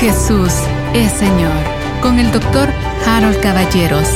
Jesús 0.00 0.54
es 0.94 1.12
Señor 1.12 1.52
con 2.00 2.18
el 2.18 2.32
doctor 2.32 2.70
Harold 3.06 3.38
Caballeros. 3.42 4.08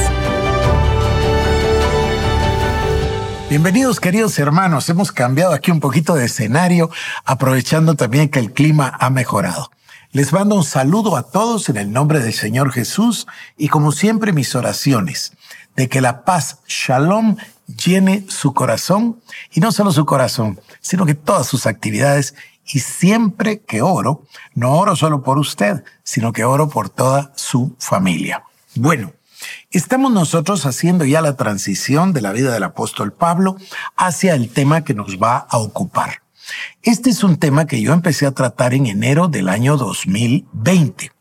Bienvenidos 3.50 4.00
queridos 4.00 4.38
hermanos, 4.38 4.88
hemos 4.88 5.12
cambiado 5.12 5.52
aquí 5.52 5.70
un 5.70 5.80
poquito 5.80 6.14
de 6.14 6.24
escenario, 6.24 6.88
aprovechando 7.26 7.96
también 7.96 8.30
que 8.30 8.38
el 8.38 8.54
clima 8.54 8.96
ha 8.98 9.10
mejorado. 9.10 9.70
Les 10.12 10.32
mando 10.32 10.54
un 10.54 10.64
saludo 10.64 11.18
a 11.18 11.24
todos 11.24 11.68
en 11.68 11.76
el 11.76 11.92
nombre 11.92 12.20
del 12.20 12.32
Señor 12.32 12.72
Jesús 12.72 13.26
y 13.58 13.68
como 13.68 13.92
siempre 13.92 14.32
mis 14.32 14.54
oraciones 14.54 15.32
de 15.76 15.90
que 15.90 16.00
la 16.00 16.24
paz, 16.24 16.60
shalom, 16.66 17.36
llene 17.66 18.24
su 18.28 18.54
corazón 18.54 19.20
y 19.52 19.60
no 19.60 19.70
solo 19.70 19.92
su 19.92 20.06
corazón, 20.06 20.60
sino 20.80 21.04
que 21.04 21.14
todas 21.14 21.46
sus 21.46 21.66
actividades 21.66 22.34
y 22.66 22.80
siempre 22.80 23.60
que 23.60 23.82
oro, 23.82 24.24
no 24.54 24.72
oro 24.72 24.96
solo 24.96 25.22
por 25.22 25.38
usted, 25.38 25.84
sino 26.02 26.32
que 26.32 26.44
oro 26.44 26.68
por 26.68 26.88
toda 26.88 27.32
su 27.36 27.74
familia. 27.78 28.44
Bueno, 28.74 29.12
estamos 29.70 30.12
nosotros 30.12 30.66
haciendo 30.66 31.04
ya 31.04 31.20
la 31.20 31.36
transición 31.36 32.12
de 32.12 32.22
la 32.22 32.32
vida 32.32 32.52
del 32.52 32.62
apóstol 32.62 33.12
Pablo 33.12 33.56
hacia 33.96 34.34
el 34.34 34.48
tema 34.48 34.84
que 34.84 34.94
nos 34.94 35.22
va 35.22 35.46
a 35.50 35.58
ocupar. 35.58 36.22
Este 36.82 37.10
es 37.10 37.24
un 37.24 37.36
tema 37.38 37.66
que 37.66 37.80
yo 37.80 37.92
empecé 37.92 38.26
a 38.26 38.32
tratar 38.32 38.74
en 38.74 38.86
enero 38.86 39.28
del 39.28 39.48
año 39.48 39.76
2020. 39.76 41.12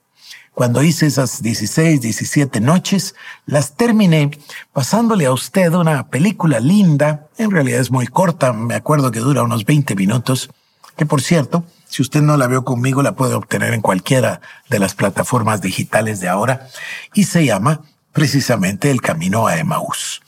Cuando 0.53 0.83
hice 0.83 1.07
esas 1.07 1.41
16, 1.41 2.01
17 2.01 2.61
noches, 2.61 3.15
las 3.45 3.75
terminé 3.75 4.29
pasándole 4.71 5.25
a 5.25 5.31
usted 5.31 5.73
una 5.73 6.09
película 6.09 6.59
linda, 6.59 7.27
en 7.37 7.49
realidad 7.49 7.79
es 7.79 7.89
muy 7.89 8.05
corta, 8.05 8.53
me 8.53 8.75
acuerdo 8.75 9.09
que 9.09 9.19
dura 9.19 9.41
unos 9.41 9.65
20 9.65 9.95
minutos, 9.95 10.51
que 10.95 11.05
por 11.05 11.21
cierto, 11.21 11.65
si 11.87 12.01
usted 12.01 12.21
no 12.21 12.37
la 12.37 12.47
vio 12.47 12.63
conmigo, 12.63 13.01
la 13.03 13.15
puede 13.15 13.35
obtener 13.35 13.73
en 13.73 13.81
cualquiera 13.81 14.41
de 14.69 14.79
las 14.79 14.95
plataformas 14.95 15.61
digitales 15.61 16.19
de 16.19 16.29
ahora, 16.29 16.67
y 17.13 17.25
se 17.25 17.45
llama 17.45 17.81
precisamente 18.11 18.91
El 18.91 19.01
Camino 19.01 19.47
a 19.47 19.57
Emaús. 19.57 20.21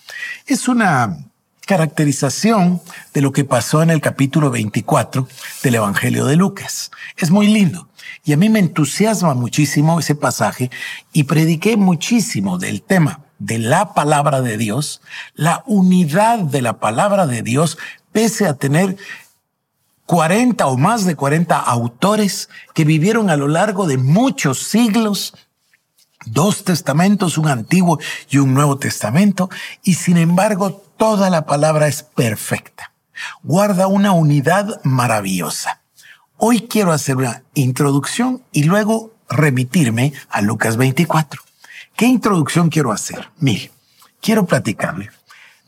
Es 0.45 0.67
una 0.67 1.17
caracterización 1.65 2.81
de 3.13 3.21
lo 3.21 3.31
que 3.31 3.43
pasó 3.43 3.81
en 3.81 3.89
el 3.89 4.01
capítulo 4.01 4.51
24 4.51 5.27
del 5.63 5.75
Evangelio 5.75 6.25
de 6.25 6.35
Lucas. 6.35 6.91
Es 7.17 7.31
muy 7.31 7.47
lindo. 7.47 7.89
Y 8.23 8.33
a 8.33 8.37
mí 8.37 8.49
me 8.49 8.59
entusiasma 8.59 9.33
muchísimo 9.33 9.99
ese 9.99 10.15
pasaje 10.15 10.69
y 11.11 11.23
prediqué 11.23 11.77
muchísimo 11.77 12.57
del 12.57 12.81
tema 12.81 13.21
de 13.39 13.57
la 13.57 13.93
palabra 13.93 14.41
de 14.41 14.57
Dios, 14.57 15.01
la 15.33 15.63
unidad 15.65 16.39
de 16.39 16.61
la 16.61 16.79
palabra 16.79 17.27
de 17.27 17.41
Dios, 17.41 17.77
pese 18.11 18.47
a 18.47 18.53
tener 18.53 18.97
40 20.05 20.67
o 20.67 20.77
más 20.77 21.05
de 21.05 21.15
40 21.15 21.57
autores 21.57 22.49
que 22.73 22.85
vivieron 22.85 23.29
a 23.29 23.37
lo 23.37 23.47
largo 23.47 23.87
de 23.87 23.97
muchos 23.97 24.59
siglos, 24.59 25.35
dos 26.25 26.63
testamentos, 26.63 27.37
un 27.37 27.47
antiguo 27.47 27.99
y 28.29 28.37
un 28.37 28.53
nuevo 28.53 28.77
testamento, 28.77 29.49
y 29.83 29.95
sin 29.95 30.17
embargo 30.17 30.83
toda 30.97 31.29
la 31.29 31.45
palabra 31.45 31.87
es 31.87 32.03
perfecta. 32.03 32.93
Guarda 33.43 33.87
una 33.87 34.11
unidad 34.11 34.81
maravillosa. 34.83 35.81
Hoy 36.37 36.67
quiero 36.67 36.91
hacer 36.91 37.15
una 37.17 37.43
introducción 37.53 38.43
y 38.51 38.63
luego 38.63 39.13
remitirme 39.29 40.13
a 40.29 40.41
Lucas 40.41 40.77
24. 40.77 41.41
¿Qué 41.95 42.05
introducción 42.05 42.69
quiero 42.69 42.91
hacer? 42.91 43.29
Mire, 43.39 43.71
quiero 44.21 44.45
platicarle 44.45 45.09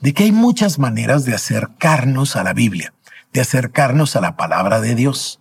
de 0.01 0.13
que 0.13 0.25
hay 0.25 0.31
muchas 0.31 0.77
maneras 0.77 1.25
de 1.25 1.33
acercarnos 1.33 2.35
a 2.35 2.43
la 2.43 2.53
Biblia 2.53 2.93
de 3.33 3.41
acercarnos 3.41 4.15
a 4.15 4.21
la 4.21 4.35
palabra 4.35 4.81
de 4.81 4.95
Dios. 4.95 5.39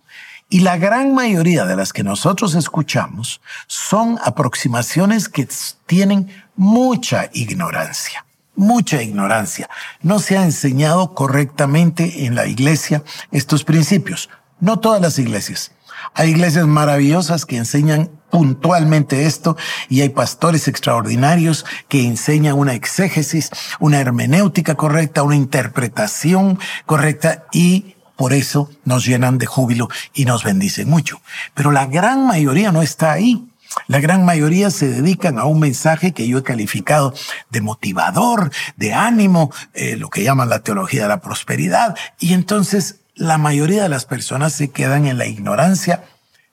Y 0.49 0.61
la 0.61 0.77
gran 0.77 1.13
mayoría 1.13 1.65
de 1.65 1.75
las 1.75 1.91
que 1.91 2.03
nosotros 2.03 2.55
escuchamos 2.55 3.41
son 3.67 4.17
aproximaciones 4.23 5.27
que 5.27 5.47
tienen 5.85 6.29
mucha 6.55 7.29
ignorancia, 7.33 8.25
mucha 8.55 9.01
ignorancia. 9.01 9.69
No 10.01 10.19
se 10.19 10.37
ha 10.37 10.43
enseñado 10.43 11.13
correctamente 11.13 12.25
en 12.25 12.35
la 12.35 12.47
iglesia 12.47 13.03
estos 13.31 13.65
principios. 13.65 14.29
No 14.59 14.79
todas 14.79 15.01
las 15.01 15.19
iglesias. 15.19 15.73
Hay 16.13 16.29
iglesias 16.29 16.65
maravillosas 16.65 17.45
que 17.45 17.57
enseñan 17.57 18.09
puntualmente 18.29 19.25
esto 19.25 19.57
y 19.89 20.01
hay 20.01 20.09
pastores 20.09 20.67
extraordinarios 20.67 21.65
que 21.87 22.05
enseñan 22.05 22.57
una 22.57 22.73
exégesis, 22.73 23.49
una 23.79 23.99
hermenéutica 23.99 24.75
correcta, 24.75 25.23
una 25.23 25.35
interpretación 25.35 26.59
correcta 26.85 27.45
y 27.51 27.95
por 28.15 28.33
eso 28.33 28.69
nos 28.83 29.05
llenan 29.05 29.37
de 29.37 29.45
júbilo 29.45 29.89
y 30.13 30.25
nos 30.25 30.43
bendicen 30.43 30.89
mucho. 30.89 31.21
Pero 31.53 31.71
la 31.71 31.85
gran 31.85 32.25
mayoría 32.25 32.71
no 32.71 32.81
está 32.81 33.11
ahí. 33.11 33.47
La 33.87 33.99
gran 33.99 34.25
mayoría 34.25 34.71
se 34.71 34.87
dedican 34.87 35.37
a 35.37 35.45
un 35.45 35.59
mensaje 35.59 36.13
que 36.13 36.27
yo 36.27 36.39
he 36.39 36.43
calificado 36.43 37.13
de 37.51 37.61
motivador, 37.61 38.49
de 38.75 38.93
ánimo, 38.93 39.51
eh, 39.73 39.97
lo 39.97 40.09
que 40.09 40.23
llaman 40.23 40.49
la 40.49 40.63
teología 40.63 41.03
de 41.03 41.09
la 41.09 41.21
prosperidad. 41.21 41.95
Y 42.19 42.33
entonces 42.33 43.01
la 43.13 43.37
mayoría 43.37 43.83
de 43.83 43.89
las 43.89 44.05
personas 44.05 44.53
se 44.53 44.69
quedan 44.69 45.05
en 45.05 45.17
la 45.17 45.27
ignorancia 45.27 46.03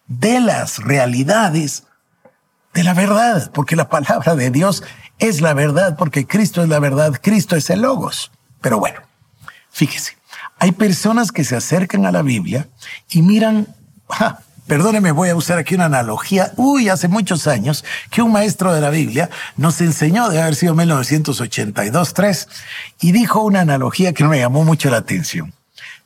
de 0.07 0.41
las 0.41 0.79
realidades 0.79 1.85
de 2.75 2.85
la 2.85 2.95
verdad, 2.95 3.51
porque 3.53 3.77
la 3.77 3.89
palabra 3.89 4.35
de 4.35 4.51
Dios 4.51 4.83
es 5.19 5.41
la 5.41 5.55
verdad, 5.55 5.97
porque 5.97 6.27
Cristo 6.27 6.63
es 6.63 6.69
la 6.69 6.81
verdad, 6.81 7.19
Cristo 7.23 7.57
es 7.57 7.71
el 7.71 7.83
logos. 7.83 8.33
Pero 8.61 8.79
bueno, 8.79 9.01
fíjese, 9.71 10.17
hay 10.59 10.73
personas 10.73 11.31
que 11.31 11.45
se 11.45 11.57
acercan 11.57 12.05
a 12.05 12.13
la 12.13 12.23
Biblia 12.23 12.69
y 13.11 13.23
miran, 13.23 13.69
perdóneme, 14.67 15.13
voy 15.13 15.29
a 15.29 15.37
usar 15.37 15.59
aquí 15.59 15.77
una 15.77 15.85
analogía, 15.85 16.53
uy, 16.57 16.89
hace 16.89 17.07
muchos 17.07 17.47
años 17.47 17.85
que 18.11 18.23
un 18.23 18.33
maestro 18.33 18.73
de 18.73 18.81
la 18.81 18.91
Biblia 18.91 19.31
nos 19.57 19.81
enseñó, 19.81 20.29
de 20.29 20.43
haber 20.43 20.57
sido 20.57 20.75
1982-3, 20.75 22.49
y 23.01 23.13
dijo 23.13 23.43
una 23.43 23.61
analogía 23.61 24.13
que 24.13 24.25
me 24.25 24.39
llamó 24.39 24.65
mucho 24.65 24.91
la 24.91 24.99
atención. 24.99 25.55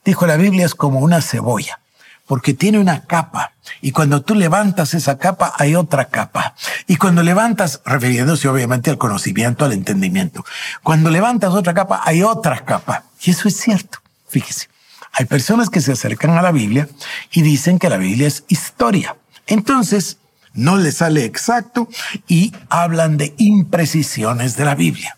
Dijo, 0.04 0.26
la 0.26 0.36
Biblia 0.36 0.66
es 0.66 0.74
como 0.74 1.00
una 1.00 1.22
cebolla 1.22 1.80
porque 2.28 2.54
tiene 2.54 2.78
una 2.78 3.04
capa. 3.04 3.52
Y 3.80 3.90
cuando 3.90 4.22
tú 4.22 4.36
levantas 4.36 4.94
esa 4.94 5.18
capa, 5.18 5.54
hay 5.56 5.74
otra 5.74 6.04
capa. 6.04 6.54
Y 6.86 6.96
cuando 6.96 7.22
levantas, 7.22 7.80
refiriéndose 7.84 8.48
obviamente 8.48 8.90
al 8.90 8.98
conocimiento, 8.98 9.64
al 9.64 9.72
entendimiento, 9.72 10.44
cuando 10.82 11.10
levantas 11.10 11.54
otra 11.54 11.74
capa, 11.74 12.02
hay 12.04 12.22
otra 12.22 12.64
capa. 12.64 13.04
Y 13.22 13.30
eso 13.30 13.48
es 13.48 13.56
cierto. 13.56 13.98
Fíjese, 14.28 14.68
hay 15.12 15.24
personas 15.24 15.70
que 15.70 15.80
se 15.80 15.92
acercan 15.92 16.36
a 16.36 16.42
la 16.42 16.52
Biblia 16.52 16.88
y 17.32 17.42
dicen 17.42 17.78
que 17.78 17.88
la 17.88 17.96
Biblia 17.96 18.28
es 18.28 18.44
historia. 18.48 19.16
Entonces, 19.46 20.18
no 20.52 20.76
les 20.76 20.98
sale 20.98 21.24
exacto 21.24 21.88
y 22.26 22.52
hablan 22.68 23.16
de 23.16 23.34
imprecisiones 23.38 24.56
de 24.56 24.64
la 24.64 24.74
Biblia. 24.74 25.17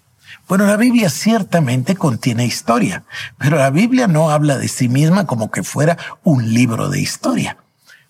Bueno, 0.50 0.66
la 0.66 0.76
Biblia 0.76 1.10
ciertamente 1.10 1.94
contiene 1.94 2.44
historia, 2.44 3.04
pero 3.38 3.56
la 3.56 3.70
Biblia 3.70 4.08
no 4.08 4.30
habla 4.30 4.58
de 4.58 4.66
sí 4.66 4.88
misma 4.88 5.24
como 5.24 5.52
que 5.52 5.62
fuera 5.62 5.96
un 6.24 6.52
libro 6.52 6.88
de 6.88 7.00
historia. 7.00 7.56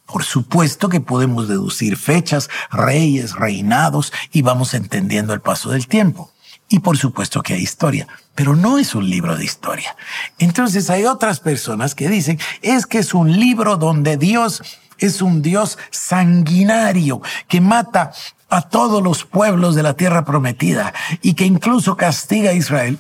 Por 0.07 0.25
supuesto 0.25 0.89
que 0.89 1.03
podemos 1.03 1.49
deducir 1.49 1.99
fechas, 1.99 2.49
reyes, 2.71 3.35
reinados 3.35 4.15
y 4.33 4.41
vamos 4.41 4.73
entendiendo 4.73 5.35
el 5.35 5.43
paso 5.43 5.69
del 5.69 5.87
tiempo. 5.87 6.33
Y 6.71 6.79
por 6.79 6.97
supuesto 6.97 7.43
que 7.43 7.53
hay 7.53 7.61
historia, 7.61 8.09
pero 8.35 8.57
no 8.57 8.79
es 8.79 8.95
un 8.95 9.11
libro 9.11 9.37
de 9.37 9.45
historia. 9.45 9.95
Entonces 10.39 10.89
hay 10.89 11.05
otras 11.05 11.41
personas 11.41 11.95
que 11.95 12.09
dicen, 12.09 12.39
es 12.63 12.87
que 12.87 13.01
es 13.01 13.13
un 13.13 13.39
libro 13.39 13.77
donde 13.77 14.17
Dios 14.17 14.63
es 15.01 15.23
un 15.23 15.43
Dios 15.43 15.79
sanguinario 15.91 17.21
que 17.49 17.61
mata 17.61 18.13
a 18.49 18.63
todos 18.63 19.03
los 19.03 19.25
pueblos 19.25 19.75
de 19.75 19.83
la 19.83 19.95
tierra 19.95 20.25
prometida 20.25 20.93
y 21.23 21.35
que 21.35 21.45
incluso 21.45 21.97
castiga 21.97 22.51
a 22.51 22.55
Israel. 22.55 22.99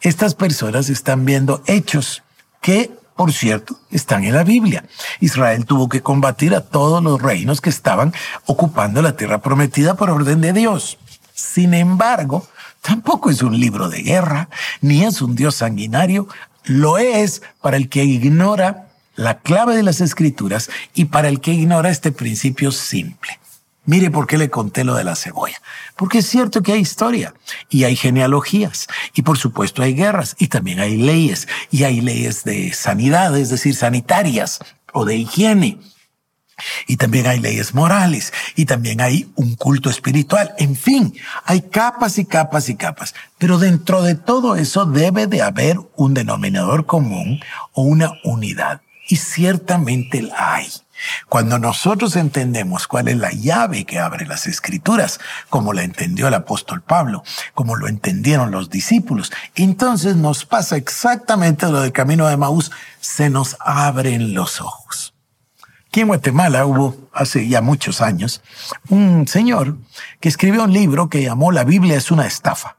Estas 0.00 0.34
personas 0.34 0.88
están 0.88 1.24
viendo 1.24 1.62
hechos 1.66 2.22
que, 2.60 2.90
por 3.14 3.32
cierto, 3.32 3.78
están 3.90 4.24
en 4.24 4.34
la 4.34 4.44
Biblia. 4.44 4.84
Israel 5.20 5.66
tuvo 5.66 5.88
que 5.88 6.02
combatir 6.02 6.54
a 6.54 6.62
todos 6.62 7.02
los 7.02 7.20
reinos 7.20 7.60
que 7.60 7.70
estaban 7.70 8.14
ocupando 8.46 9.02
la 9.02 9.16
tierra 9.16 9.38
prometida 9.38 9.94
por 9.94 10.10
orden 10.10 10.40
de 10.40 10.52
Dios. 10.52 10.98
Sin 11.34 11.74
embargo, 11.74 12.46
tampoco 12.80 13.30
es 13.30 13.42
un 13.42 13.60
libro 13.60 13.88
de 13.88 14.02
guerra, 14.02 14.48
ni 14.80 15.04
es 15.04 15.20
un 15.20 15.36
Dios 15.36 15.56
sanguinario, 15.56 16.28
lo 16.64 16.98
es 16.98 17.42
para 17.60 17.76
el 17.76 17.88
que 17.88 18.04
ignora 18.04 18.87
la 19.18 19.40
clave 19.40 19.74
de 19.74 19.82
las 19.82 20.00
escrituras 20.00 20.70
y 20.94 21.06
para 21.06 21.28
el 21.28 21.40
que 21.40 21.52
ignora 21.52 21.90
este 21.90 22.12
principio 22.12 22.70
simple. 22.70 23.40
Mire 23.84 24.12
por 24.12 24.28
qué 24.28 24.38
le 24.38 24.48
conté 24.48 24.84
lo 24.84 24.94
de 24.94 25.02
la 25.02 25.16
cebolla. 25.16 25.60
Porque 25.96 26.18
es 26.18 26.26
cierto 26.28 26.62
que 26.62 26.72
hay 26.72 26.80
historia 26.80 27.34
y 27.68 27.82
hay 27.82 27.96
genealogías 27.96 28.86
y 29.14 29.22
por 29.22 29.36
supuesto 29.36 29.82
hay 29.82 29.94
guerras 29.94 30.36
y 30.38 30.48
también 30.48 30.78
hay 30.78 30.96
leyes 30.96 31.48
y 31.72 31.82
hay 31.82 32.00
leyes 32.00 32.44
de 32.44 32.72
sanidad, 32.72 33.36
es 33.36 33.48
decir, 33.50 33.74
sanitarias 33.74 34.60
o 34.92 35.04
de 35.04 35.16
higiene. 35.16 35.78
Y 36.86 36.96
también 36.96 37.26
hay 37.26 37.40
leyes 37.40 37.74
morales 37.74 38.32
y 38.54 38.66
también 38.66 39.00
hay 39.00 39.32
un 39.34 39.56
culto 39.56 39.90
espiritual. 39.90 40.54
En 40.58 40.76
fin, 40.76 41.14
hay 41.44 41.62
capas 41.62 42.18
y 42.18 42.24
capas 42.24 42.68
y 42.68 42.76
capas. 42.76 43.14
Pero 43.36 43.58
dentro 43.58 44.02
de 44.02 44.14
todo 44.14 44.54
eso 44.54 44.84
debe 44.84 45.26
de 45.26 45.42
haber 45.42 45.78
un 45.96 46.14
denominador 46.14 46.86
común 46.86 47.40
o 47.72 47.82
una 47.82 48.12
unidad. 48.22 48.80
Y 49.08 49.16
ciertamente 49.16 50.22
la 50.22 50.54
hay. 50.54 50.70
Cuando 51.28 51.58
nosotros 51.58 52.16
entendemos 52.16 52.86
cuál 52.86 53.08
es 53.08 53.16
la 53.16 53.30
llave 53.30 53.84
que 53.84 53.98
abre 53.98 54.26
las 54.26 54.46
escrituras, 54.46 55.20
como 55.48 55.72
la 55.72 55.82
entendió 55.82 56.28
el 56.28 56.34
apóstol 56.34 56.82
Pablo, 56.82 57.22
como 57.54 57.76
lo 57.76 57.88
entendieron 57.88 58.50
los 58.50 58.70
discípulos, 58.70 59.32
entonces 59.54 60.16
nos 60.16 60.44
pasa 60.44 60.76
exactamente 60.76 61.66
lo 61.70 61.80
del 61.80 61.92
camino 61.92 62.26
de 62.26 62.36
Maús, 62.36 62.70
se 63.00 63.30
nos 63.30 63.56
abren 63.60 64.34
los 64.34 64.60
ojos. 64.60 65.14
Aquí 65.86 66.00
en 66.00 66.08
Guatemala 66.08 66.66
hubo, 66.66 66.96
hace 67.12 67.48
ya 67.48 67.62
muchos 67.62 68.02
años, 68.02 68.42
un 68.90 69.26
señor 69.26 69.78
que 70.20 70.28
escribió 70.28 70.64
un 70.64 70.72
libro 70.72 71.08
que 71.08 71.22
llamó 71.22 71.50
La 71.50 71.64
Biblia 71.64 71.96
es 71.96 72.10
una 72.10 72.26
estafa. 72.26 72.77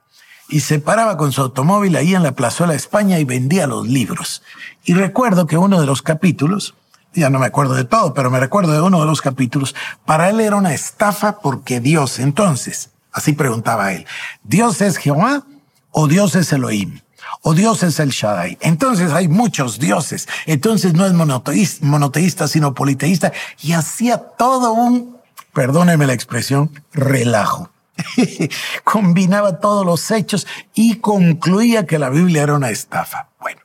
Y 0.49 0.61
se 0.61 0.79
paraba 0.79 1.15
con 1.15 1.31
su 1.31 1.41
automóvil 1.41 1.95
ahí 1.95 2.15
en 2.15 2.23
la 2.23 2.33
plazuela 2.33 2.73
de 2.73 2.77
España 2.77 3.19
y 3.19 3.23
vendía 3.23 3.67
los 3.67 3.87
libros. 3.87 4.41
Y 4.83 4.93
recuerdo 4.93 5.45
que 5.45 5.57
uno 5.57 5.79
de 5.79 5.85
los 5.85 6.01
capítulos, 6.01 6.73
ya 7.13 7.29
no 7.29 7.39
me 7.39 7.45
acuerdo 7.45 7.75
de 7.75 7.83
todo, 7.83 8.13
pero 8.13 8.31
me 8.31 8.39
recuerdo 8.39 8.73
de 8.73 8.81
uno 8.81 8.99
de 8.99 9.05
los 9.05 9.21
capítulos, 9.21 9.75
para 10.05 10.29
él 10.29 10.39
era 10.39 10.55
una 10.55 10.73
estafa 10.73 11.39
porque 11.39 11.79
Dios, 11.79 12.19
entonces, 12.19 12.89
así 13.11 13.33
preguntaba 13.33 13.93
él, 13.93 14.05
¿Dios 14.43 14.81
es 14.81 14.97
Jehová 14.97 15.43
o 15.91 16.07
Dios 16.07 16.35
es 16.35 16.51
Elohim? 16.51 16.99
¿O 17.41 17.53
Dios 17.53 17.83
es 17.83 17.99
el 17.99 18.09
Shaddai? 18.09 18.57
Entonces 18.61 19.11
hay 19.11 19.27
muchos 19.27 19.79
dioses. 19.79 20.27
Entonces 20.45 20.93
no 20.93 21.05
es 21.05 21.13
monoteísta, 21.13 21.85
monoteísta 21.85 22.47
sino 22.47 22.73
politeísta. 22.73 23.31
Y 23.61 23.73
hacía 23.73 24.17
todo 24.17 24.73
un, 24.73 25.17
perdóneme 25.53 26.07
la 26.07 26.13
expresión, 26.13 26.71
relajo. 26.91 27.69
Combinaba 28.83 29.59
todos 29.59 29.85
los 29.85 30.11
hechos 30.11 30.47
y 30.73 30.97
concluía 30.97 31.85
que 31.85 31.99
la 31.99 32.09
Biblia 32.09 32.43
era 32.43 32.55
una 32.55 32.69
estafa. 32.69 33.29
Bueno, 33.39 33.61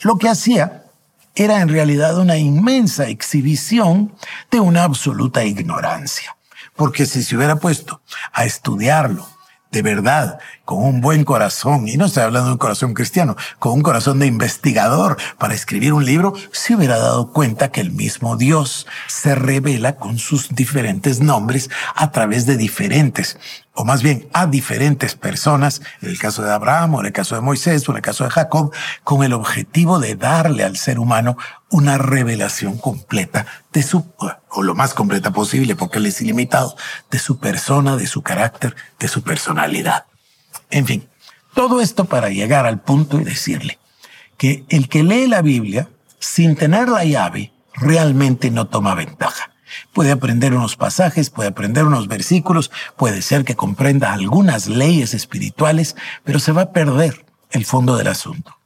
lo 0.00 0.16
que 0.18 0.28
hacía 0.28 0.84
era 1.34 1.60
en 1.60 1.68
realidad 1.68 2.18
una 2.18 2.38
inmensa 2.38 3.08
exhibición 3.08 4.14
de 4.50 4.60
una 4.60 4.84
absoluta 4.84 5.44
ignorancia. 5.44 6.36
Porque 6.74 7.06
si 7.06 7.22
se 7.22 7.36
hubiera 7.36 7.56
puesto 7.56 8.00
a 8.32 8.44
estudiarlo 8.44 9.26
de 9.70 9.82
verdad, 9.82 10.38
con 10.66 10.82
un 10.82 11.00
buen 11.00 11.24
corazón, 11.24 11.88
y 11.88 11.96
no 11.96 12.06
estoy 12.06 12.24
hablando 12.24 12.48
de 12.48 12.52
un 12.54 12.58
corazón 12.58 12.92
cristiano, 12.92 13.36
con 13.60 13.72
un 13.72 13.82
corazón 13.82 14.18
de 14.18 14.26
investigador 14.26 15.16
para 15.38 15.54
escribir 15.54 15.92
un 15.92 16.04
libro, 16.04 16.34
se 16.50 16.74
hubiera 16.74 16.98
dado 16.98 17.32
cuenta 17.32 17.70
que 17.70 17.80
el 17.80 17.92
mismo 17.92 18.36
Dios 18.36 18.86
se 19.06 19.36
revela 19.36 19.94
con 19.94 20.18
sus 20.18 20.54
diferentes 20.54 21.20
nombres 21.20 21.70
a 21.94 22.10
través 22.10 22.46
de 22.46 22.56
diferentes 22.56 23.38
o 23.76 23.84
más 23.84 24.02
bien 24.02 24.26
a 24.32 24.46
diferentes 24.46 25.14
personas, 25.14 25.82
en 26.00 26.08
el 26.08 26.18
caso 26.18 26.42
de 26.42 26.50
Abraham, 26.50 26.94
o 26.94 27.00
en 27.00 27.06
el 27.06 27.12
caso 27.12 27.34
de 27.34 27.42
Moisés, 27.42 27.86
o 27.86 27.92
en 27.92 27.98
el 27.98 28.02
caso 28.02 28.24
de 28.24 28.30
Jacob, 28.30 28.72
con 29.04 29.22
el 29.22 29.34
objetivo 29.34 30.00
de 30.00 30.16
darle 30.16 30.64
al 30.64 30.78
ser 30.78 30.98
humano 30.98 31.36
una 31.70 31.98
revelación 31.98 32.78
completa 32.78 33.46
de 33.72 33.82
su, 33.82 34.06
o 34.48 34.62
lo 34.62 34.74
más 34.74 34.94
completa 34.94 35.30
posible, 35.30 35.76
porque 35.76 35.98
él 35.98 36.06
es 36.06 36.20
ilimitado, 36.22 36.74
de 37.10 37.18
su 37.18 37.38
persona, 37.38 37.96
de 37.96 38.06
su 38.06 38.22
carácter, 38.22 38.74
de 38.98 39.08
su 39.08 39.22
personalidad. 39.22 40.06
En 40.70 40.86
fin, 40.86 41.08
todo 41.54 41.80
esto 41.80 42.04
para 42.04 42.30
llegar 42.30 42.66
al 42.66 42.80
punto 42.80 43.20
y 43.20 43.24
decirle 43.24 43.78
que 44.36 44.64
el 44.68 44.88
que 44.88 45.02
lee 45.02 45.26
la 45.26 45.42
Biblia 45.42 45.88
sin 46.18 46.56
tener 46.56 46.88
la 46.88 47.04
llave 47.04 47.52
realmente 47.74 48.50
no 48.50 48.66
toma 48.66 48.94
ventaja. 48.94 49.52
Puede 49.92 50.10
aprender 50.10 50.54
unos 50.54 50.76
pasajes, 50.76 51.30
puede 51.30 51.48
aprender 51.48 51.84
unos 51.84 52.08
versículos, 52.08 52.70
puede 52.96 53.22
ser 53.22 53.44
que 53.44 53.56
comprenda 53.56 54.12
algunas 54.12 54.68
leyes 54.68 55.14
espirituales, 55.14 55.96
pero 56.24 56.38
se 56.38 56.52
va 56.52 56.62
a 56.62 56.72
perder 56.72 57.24
el 57.50 57.64
fondo 57.64 57.96
del 57.96 58.08
asunto. 58.08 58.56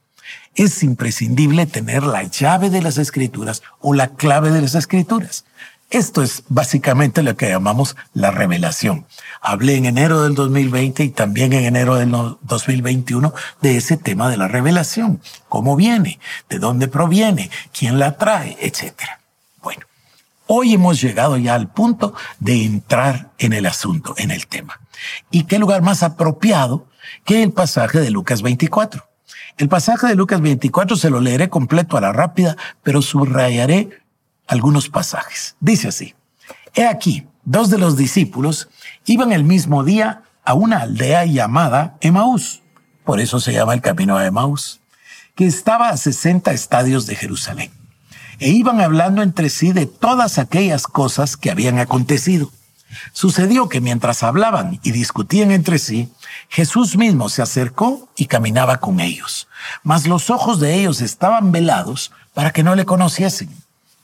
Es 0.55 0.83
imprescindible 0.83 1.65
tener 1.65 2.03
la 2.03 2.23
llave 2.23 2.69
de 2.69 2.81
las 2.81 2.97
escrituras 2.97 3.63
o 3.79 3.93
la 3.93 4.09
clave 4.09 4.51
de 4.51 4.61
las 4.61 4.75
escrituras. 4.75 5.45
Esto 5.91 6.23
es 6.23 6.43
básicamente 6.47 7.21
lo 7.21 7.35
que 7.35 7.49
llamamos 7.49 7.97
la 8.13 8.31
revelación. 8.31 9.05
Hablé 9.41 9.75
en 9.75 9.85
enero 9.85 10.23
del 10.23 10.35
2020 10.35 11.03
y 11.03 11.09
también 11.09 11.51
en 11.51 11.65
enero 11.65 11.95
del 11.95 12.11
2021 12.11 13.33
de 13.61 13.75
ese 13.75 13.97
tema 13.97 14.29
de 14.29 14.37
la 14.37 14.47
revelación. 14.47 15.21
¿Cómo 15.49 15.75
viene? 15.75 16.19
¿De 16.49 16.59
dónde 16.59 16.87
proviene? 16.87 17.51
¿Quién 17.77 17.99
la 17.99 18.17
trae? 18.17 18.57
Etcétera. 18.61 19.19
Hoy 20.53 20.73
hemos 20.73 20.99
llegado 20.99 21.37
ya 21.37 21.55
al 21.55 21.69
punto 21.69 22.13
de 22.39 22.65
entrar 22.65 23.31
en 23.37 23.53
el 23.53 23.65
asunto, 23.65 24.15
en 24.17 24.31
el 24.31 24.47
tema. 24.47 24.81
¿Y 25.29 25.45
qué 25.45 25.57
lugar 25.57 25.81
más 25.81 26.03
apropiado 26.03 26.87
que 27.23 27.41
el 27.41 27.53
pasaje 27.53 28.01
de 28.01 28.11
Lucas 28.11 28.41
24? 28.41 29.07
El 29.57 29.69
pasaje 29.69 30.07
de 30.07 30.15
Lucas 30.15 30.41
24 30.41 30.97
se 30.97 31.09
lo 31.09 31.21
leeré 31.21 31.47
completo 31.47 31.95
a 31.95 32.01
la 32.01 32.11
rápida, 32.11 32.57
pero 32.83 33.01
subrayaré 33.01 34.00
algunos 34.51 34.89
pasajes. 34.89 35.55
Dice 35.61 35.87
así, 35.87 36.13
He 36.73 36.85
aquí, 36.85 37.25
dos 37.43 37.69
de 37.69 37.77
los 37.77 37.95
discípulos 37.95 38.67
iban 39.05 39.31
el 39.31 39.45
mismo 39.45 39.83
día 39.85 40.23
a 40.43 40.53
una 40.53 40.81
aldea 40.81 41.25
llamada 41.25 41.95
Emaús, 42.01 42.61
por 43.05 43.21
eso 43.21 43.39
se 43.39 43.53
llama 43.53 43.73
el 43.73 43.81
camino 43.81 44.17
a 44.17 44.25
Emaús, 44.25 44.81
que 45.35 45.45
estaba 45.45 45.89
a 45.89 45.95
60 45.95 46.51
estadios 46.51 47.05
de 47.05 47.15
Jerusalén 47.15 47.71
e 48.39 48.49
iban 48.49 48.81
hablando 48.81 49.21
entre 49.21 49.49
sí 49.49 49.71
de 49.71 49.85
todas 49.85 50.37
aquellas 50.37 50.87
cosas 50.87 51.37
que 51.37 51.51
habían 51.51 51.77
acontecido. 51.77 52.51
Sucedió 53.13 53.69
que 53.69 53.79
mientras 53.79 54.23
hablaban 54.23 54.79
y 54.83 54.91
discutían 54.91 55.51
entre 55.51 55.79
sí, 55.79 56.11
Jesús 56.49 56.97
mismo 56.97 57.29
se 57.29 57.41
acercó 57.41 58.09
y 58.17 58.25
caminaba 58.25 58.79
con 58.79 58.99
ellos, 58.99 59.47
mas 59.83 60.07
los 60.07 60.29
ojos 60.29 60.59
de 60.59 60.73
ellos 60.73 60.99
estaban 60.99 61.53
velados 61.53 62.11
para 62.33 62.51
que 62.51 62.63
no 62.63 62.75
le 62.75 62.85
conociesen. 62.85 63.49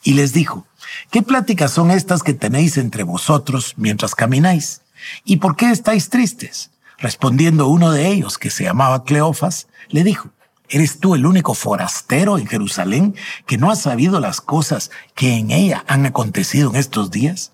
Y 0.08 0.14
les 0.14 0.32
dijo, 0.32 0.66
¿qué 1.12 1.22
pláticas 1.22 1.72
son 1.72 1.92
estas 1.92 2.24
que 2.24 2.34
tenéis 2.34 2.78
entre 2.78 3.04
vosotros 3.04 3.74
mientras 3.76 4.16
camináis? 4.16 4.80
¿Y 5.26 5.36
por 5.36 5.58
qué 5.58 5.70
estáis 5.70 6.08
tristes? 6.10 6.72
Respondiendo 6.98 7.68
uno 7.68 7.92
de 7.92 8.08
ellos, 8.08 8.38
que 8.38 8.50
se 8.50 8.64
llamaba 8.64 9.04
Cleofas, 9.04 9.68
le 9.90 10.06
dijo, 10.06 10.30
¿Eres 10.70 11.02
tú 11.02 11.14
el 11.14 11.26
único 11.26 11.54
forastero 11.54 12.38
en 12.38 12.48
Jerusalén 12.48 13.16
que 13.46 13.58
no 13.58 13.70
ha 13.70 13.76
sabido 13.76 14.22
las 14.22 14.40
cosas 14.40 14.92
que 15.14 15.34
en 15.34 15.52
ella 15.52 15.84
han 15.90 16.06
acontecido 16.06 16.70
en 16.70 16.78
estos 16.78 17.12
días? 17.12 17.52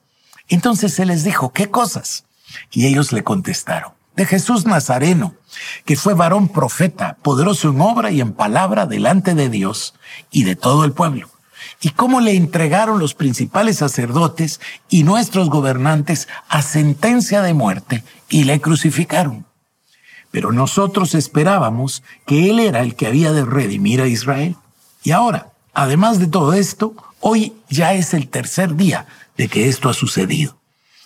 Entonces 0.47 0.99
él 0.99 1.07
les 1.07 1.23
dijo, 1.23 1.53
¿qué 1.53 1.71
cosas? 1.71 2.25
Y 2.69 2.85
ellos 2.85 3.11
le 3.11 3.23
contestaron, 3.23 3.93
de 4.15 4.27
Jesús 4.27 4.67
Nazareno, 4.67 5.33
que 5.85 5.95
fue 5.95 6.13
varón 6.13 6.49
profeta, 6.49 7.17
poderoso 7.23 7.69
en 7.69 7.81
obra 7.81 8.11
y 8.11 8.21
en 8.21 8.33
palabra 8.33 8.85
delante 8.85 9.33
de 9.33 9.49
Dios 9.49 9.95
y 10.29 10.43
de 10.43 10.55
todo 10.55 10.85
el 10.85 10.91
pueblo. 10.91 11.32
Y 11.83 11.91
cómo 11.91 12.19
le 12.19 12.35
entregaron 12.35 12.97
los 12.97 13.13
principales 13.13 13.77
sacerdotes 13.77 14.59
y 14.89 15.03
nuestros 15.03 15.51
gobernantes 15.51 16.27
a 16.49 16.63
sentencia 16.63 17.43
de 17.43 17.53
muerte 17.53 18.03
y 18.29 18.45
le 18.45 18.59
crucificaron 18.59 19.45
pero 20.33 20.51
nosotros 20.51 21.13
esperábamos 21.13 22.01
que 22.25 22.49
Él 22.49 22.59
era 22.59 22.81
el 22.81 22.95
que 22.95 23.05
había 23.05 23.31
de 23.33 23.45
redimir 23.45 24.01
a 24.01 24.07
Israel. 24.07 24.55
Y 25.03 25.11
ahora, 25.11 25.53
además 25.75 26.17
de 26.17 26.25
todo 26.25 26.53
esto, 26.53 26.95
hoy 27.19 27.53
ya 27.69 27.93
es 27.93 28.15
el 28.15 28.27
tercer 28.29 28.75
día 28.75 29.05
de 29.37 29.47
que 29.47 29.69
esto 29.69 29.89
ha 29.89 29.93
sucedido. 29.93 30.57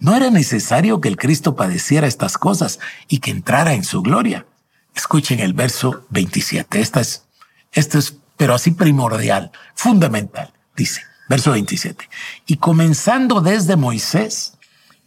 ¿No 0.00 0.14
era 0.14 0.30
necesario 0.30 1.00
que 1.00 1.08
el 1.08 1.16
Cristo 1.16 1.56
padeciera 1.56 2.06
estas 2.06 2.38
cosas 2.38 2.78
y 3.08 3.18
que 3.18 3.30
entrara 3.30 3.74
en 3.74 3.84
su 3.84 4.02
gloria? 4.02 4.46
Escuchen 4.94 5.40
el 5.40 5.52
verso 5.52 6.04
27. 6.10 6.80
Esta 6.80 7.00
es, 7.00 7.24
esto 7.72 7.98
es, 7.98 8.16
pero 8.36 8.54
así 8.54 8.70
primordial, 8.70 9.50
fundamental. 9.74 10.52
Dice, 10.76 11.02
verso 11.28 11.50
27. 11.52 12.08
Y 12.46 12.56
comenzando 12.58 13.40
desde 13.40 13.76
Moisés 13.76 14.54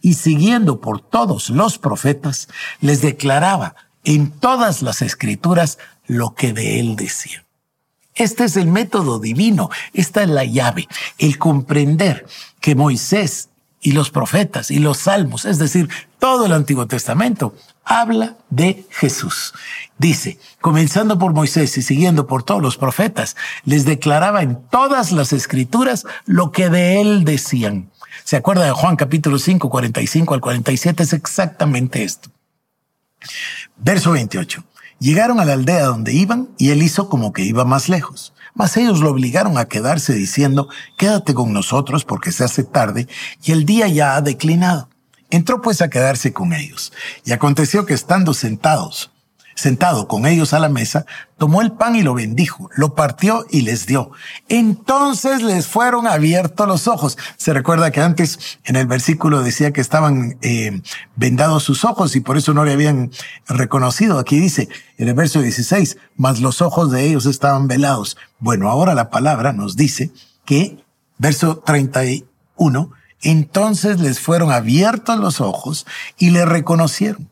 y 0.02 0.14
siguiendo 0.14 0.80
por 0.80 1.00
todos 1.00 1.48
los 1.48 1.78
profetas, 1.78 2.48
les 2.80 3.00
declaraba 3.00 3.74
en 4.04 4.30
todas 4.30 4.82
las 4.82 5.00
escrituras 5.00 5.78
lo 6.06 6.34
que 6.34 6.52
de 6.52 6.80
él 6.80 6.96
decía. 6.96 7.44
Este 8.14 8.44
es 8.44 8.56
el 8.56 8.66
método 8.66 9.20
divino, 9.20 9.70
esta 9.94 10.22
es 10.22 10.28
la 10.28 10.44
llave, 10.44 10.86
el 11.16 11.38
comprender 11.38 12.26
que 12.60 12.74
Moisés 12.74 13.48
y 13.82 13.92
los 13.92 14.10
profetas 14.10 14.70
y 14.70 14.78
los 14.78 14.98
salmos, 14.98 15.44
es 15.44 15.58
decir, 15.58 15.90
todo 16.18 16.46
el 16.46 16.52
Antiguo 16.52 16.86
Testamento, 16.86 17.54
habla 17.84 18.36
de 18.48 18.86
Jesús. 18.90 19.52
Dice, 19.98 20.38
comenzando 20.60 21.18
por 21.18 21.34
Moisés 21.34 21.76
y 21.76 21.82
siguiendo 21.82 22.28
por 22.28 22.44
todos 22.44 22.62
los 22.62 22.78
profetas, 22.78 23.36
les 23.64 23.84
declaraba 23.84 24.42
en 24.42 24.62
todas 24.70 25.10
las 25.10 25.32
escrituras 25.32 26.06
lo 26.24 26.52
que 26.52 26.70
de 26.70 27.00
él 27.00 27.24
decían. 27.24 27.90
¿Se 28.24 28.36
acuerda 28.36 28.64
de 28.64 28.70
Juan 28.70 28.94
capítulo 28.94 29.38
5, 29.38 29.68
45 29.68 30.34
al 30.34 30.40
47? 30.40 31.02
Es 31.02 31.12
exactamente 31.12 32.04
esto. 32.04 32.30
Verso 33.76 34.12
28. 34.12 34.62
Llegaron 35.00 35.40
a 35.40 35.44
la 35.44 35.54
aldea 35.54 35.86
donde 35.86 36.12
iban 36.12 36.50
y 36.56 36.70
él 36.70 36.82
hizo 36.82 37.08
como 37.08 37.32
que 37.32 37.42
iba 37.42 37.64
más 37.64 37.88
lejos. 37.88 38.32
Mas 38.54 38.76
ellos 38.76 39.00
lo 39.00 39.10
obligaron 39.10 39.58
a 39.58 39.66
quedarse 39.66 40.14
diciendo, 40.14 40.68
quédate 40.96 41.34
con 41.34 41.52
nosotros 41.52 42.04
porque 42.04 42.32
se 42.32 42.44
hace 42.44 42.64
tarde 42.64 43.08
y 43.42 43.52
el 43.52 43.64
día 43.64 43.88
ya 43.88 44.16
ha 44.16 44.20
declinado. 44.20 44.88
Entró 45.30 45.62
pues 45.62 45.80
a 45.80 45.88
quedarse 45.88 46.32
con 46.32 46.52
ellos. 46.52 46.92
Y 47.24 47.32
aconteció 47.32 47.86
que 47.86 47.94
estando 47.94 48.34
sentados 48.34 49.11
sentado 49.54 50.08
con 50.08 50.26
ellos 50.26 50.52
a 50.52 50.58
la 50.58 50.68
mesa, 50.68 51.06
tomó 51.38 51.60
el 51.62 51.72
pan 51.72 51.96
y 51.96 52.02
lo 52.02 52.14
bendijo, 52.14 52.70
lo 52.76 52.94
partió 52.94 53.44
y 53.50 53.62
les 53.62 53.86
dio. 53.86 54.12
Entonces 54.48 55.42
les 55.42 55.66
fueron 55.66 56.06
abiertos 56.06 56.68
los 56.68 56.86
ojos. 56.86 57.18
Se 57.36 57.52
recuerda 57.52 57.90
que 57.90 58.00
antes 58.00 58.58
en 58.64 58.76
el 58.76 58.86
versículo 58.86 59.42
decía 59.42 59.72
que 59.72 59.80
estaban 59.80 60.38
eh, 60.42 60.80
vendados 61.16 61.64
sus 61.64 61.84
ojos 61.84 62.14
y 62.16 62.20
por 62.20 62.36
eso 62.36 62.54
no 62.54 62.64
le 62.64 62.72
habían 62.72 63.10
reconocido. 63.48 64.18
Aquí 64.18 64.38
dice 64.38 64.68
en 64.98 65.08
el 65.08 65.14
verso 65.14 65.40
16, 65.40 65.98
mas 66.16 66.40
los 66.40 66.62
ojos 66.62 66.90
de 66.90 67.04
ellos 67.06 67.26
estaban 67.26 67.66
velados. 67.66 68.16
Bueno, 68.38 68.68
ahora 68.68 68.94
la 68.94 69.10
palabra 69.10 69.52
nos 69.52 69.76
dice 69.76 70.10
que, 70.44 70.84
verso 71.18 71.58
31, 71.58 72.90
entonces 73.22 74.00
les 74.00 74.20
fueron 74.20 74.52
abiertos 74.52 75.18
los 75.18 75.40
ojos 75.40 75.86
y 76.18 76.30
le 76.30 76.44
reconocieron 76.44 77.31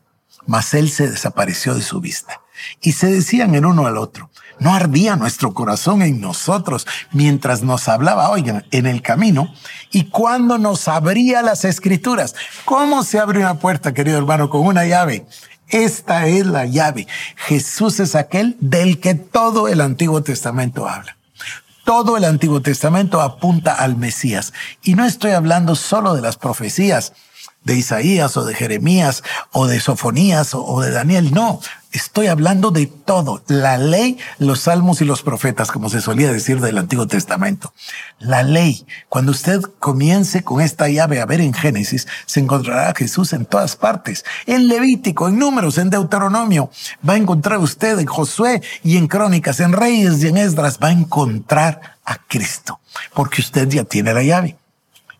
mas 0.51 0.73
él 0.73 0.91
se 0.91 1.09
desapareció 1.09 1.73
de 1.75 1.81
su 1.81 2.01
vista. 2.01 2.41
Y 2.81 2.91
se 2.91 3.07
decían 3.07 3.55
el 3.55 3.65
uno 3.65 3.87
al 3.87 3.95
otro, 3.95 4.29
no 4.59 4.73
ardía 4.73 5.15
nuestro 5.15 5.53
corazón 5.53 6.01
en 6.01 6.19
nosotros 6.19 6.85
mientras 7.13 7.63
nos 7.63 7.87
hablaba, 7.87 8.29
oigan, 8.29 8.65
en 8.71 8.85
el 8.85 9.01
camino, 9.01 9.53
y 9.91 10.09
cuando 10.09 10.57
nos 10.57 10.89
abría 10.89 11.41
las 11.41 11.63
escrituras. 11.63 12.35
¿Cómo 12.65 13.03
se 13.03 13.17
abre 13.17 13.39
una 13.39 13.59
puerta, 13.59 13.93
querido 13.93 14.17
hermano, 14.17 14.49
con 14.49 14.67
una 14.67 14.85
llave? 14.85 15.25
Esta 15.69 16.27
es 16.27 16.45
la 16.45 16.65
llave. 16.65 17.07
Jesús 17.37 18.01
es 18.01 18.13
aquel 18.13 18.57
del 18.59 18.99
que 18.99 19.15
todo 19.15 19.69
el 19.69 19.79
Antiguo 19.79 20.21
Testamento 20.21 20.85
habla. 20.89 21.15
Todo 21.85 22.17
el 22.17 22.25
Antiguo 22.25 22.61
Testamento 22.61 23.21
apunta 23.21 23.73
al 23.73 23.95
Mesías. 23.95 24.51
Y 24.83 24.95
no 24.95 25.05
estoy 25.05 25.31
hablando 25.31 25.75
solo 25.75 26.13
de 26.13 26.21
las 26.21 26.35
profecías 26.35 27.13
de 27.63 27.75
Isaías 27.75 28.37
o 28.37 28.45
de 28.45 28.55
Jeremías 28.55 29.23
o 29.51 29.67
de 29.67 29.79
Sofonías 29.79 30.53
o, 30.53 30.81
de 30.81 30.91
Daniel. 30.91 31.31
No, 31.31 31.59
estoy 31.91 32.27
hablando 32.27 32.71
de 32.71 32.87
todo. 32.87 33.43
La 33.47 33.77
ley, 33.77 34.17
los 34.39 34.61
salmos 34.61 35.01
y 35.01 35.05
los 35.05 35.21
profetas, 35.21 35.71
como 35.71 35.89
se 35.89 36.01
solía 36.01 36.31
decir 36.31 36.59
del 36.59 36.79
Antiguo 36.79 37.07
Testamento. 37.07 37.73
La 38.19 38.41
ley. 38.41 38.85
Cuando 39.09 39.31
usted 39.31 39.61
comience 39.79 40.43
con 40.43 40.61
esta 40.61 40.89
llave 40.89 41.21
a 41.21 41.25
ver 41.25 41.41
en 41.41 41.53
Génesis, 41.53 42.07
se 42.25 42.39
encontrará 42.39 42.89
a 42.89 42.95
Jesús 42.95 43.33
en 43.33 43.45
todas 43.45 43.75
partes. 43.75 44.25
En 44.47 44.67
Levítico, 44.67 45.27
en 45.27 45.37
Números, 45.37 45.77
en 45.77 45.89
Deuteronomio. 45.91 46.71
Va 47.07 47.13
a 47.13 47.17
encontrar 47.17 47.59
usted 47.59 47.99
en 47.99 48.07
Josué 48.07 48.61
y 48.83 48.97
en 48.97 49.07
Crónicas, 49.07 49.59
en 49.59 49.73
Reyes 49.73 50.23
y 50.23 50.27
en 50.27 50.37
Esdras. 50.37 50.79
Va 50.83 50.87
a 50.87 50.93
encontrar 50.93 51.97
a 52.05 52.17
Cristo. 52.27 52.79
Porque 53.13 53.41
usted 53.41 53.69
ya 53.69 53.83
tiene 53.83 54.13
la 54.13 54.23
llave. 54.23 54.57